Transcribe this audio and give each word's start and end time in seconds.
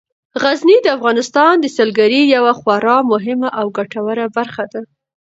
غزني 0.41 0.77
د 0.83 0.87
افغانستان 0.97 1.53
د 1.59 1.65
سیلګرۍ 1.75 2.21
یوه 2.35 2.53
خورا 2.59 2.97
مهمه 3.11 3.49
او 3.59 3.65
ګټوره 3.77 4.25
برخه 4.37 4.63
ده. 4.73 4.81